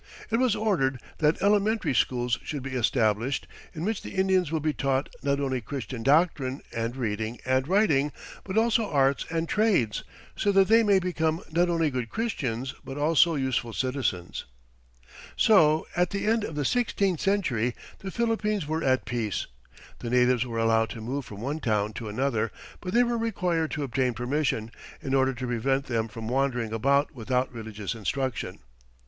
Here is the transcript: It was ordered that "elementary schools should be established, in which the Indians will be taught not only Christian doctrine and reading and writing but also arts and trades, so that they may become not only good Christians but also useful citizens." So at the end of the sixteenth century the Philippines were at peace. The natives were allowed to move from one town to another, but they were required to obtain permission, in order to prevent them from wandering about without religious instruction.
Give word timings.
It 0.31 0.37
was 0.37 0.55
ordered 0.55 0.99
that 1.19 1.39
"elementary 1.43 1.93
schools 1.93 2.39
should 2.43 2.63
be 2.63 2.73
established, 2.73 3.45
in 3.71 3.85
which 3.85 4.01
the 4.01 4.15
Indians 4.15 4.51
will 4.51 4.59
be 4.59 4.73
taught 4.73 5.09
not 5.21 5.39
only 5.39 5.61
Christian 5.61 6.01
doctrine 6.01 6.61
and 6.75 6.95
reading 6.95 7.39
and 7.45 7.67
writing 7.67 8.11
but 8.43 8.57
also 8.57 8.89
arts 8.89 9.27
and 9.29 9.47
trades, 9.47 10.03
so 10.35 10.51
that 10.53 10.69
they 10.69 10.81
may 10.81 10.97
become 10.97 11.43
not 11.51 11.69
only 11.69 11.91
good 11.91 12.09
Christians 12.09 12.73
but 12.83 12.97
also 12.97 13.35
useful 13.35 13.73
citizens." 13.73 14.45
So 15.35 15.85
at 15.95 16.09
the 16.09 16.25
end 16.25 16.43
of 16.45 16.55
the 16.55 16.65
sixteenth 16.65 17.21
century 17.21 17.75
the 17.99 18.09
Philippines 18.09 18.65
were 18.65 18.83
at 18.83 19.05
peace. 19.05 19.45
The 19.99 20.09
natives 20.09 20.47
were 20.47 20.57
allowed 20.57 20.89
to 20.89 21.01
move 21.01 21.25
from 21.25 21.41
one 21.41 21.59
town 21.59 21.93
to 21.93 22.09
another, 22.09 22.51
but 22.79 22.95
they 22.95 23.03
were 23.03 23.19
required 23.19 23.69
to 23.73 23.83
obtain 23.83 24.15
permission, 24.15 24.71
in 24.99 25.13
order 25.13 25.35
to 25.35 25.45
prevent 25.45 25.85
them 25.85 26.07
from 26.07 26.27
wandering 26.27 26.73
about 26.73 27.13
without 27.13 27.53
religious 27.53 27.93
instruction. 27.93 28.61